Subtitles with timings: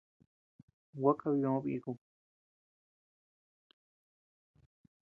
[0.99, 1.97] Gua kabiö bikum.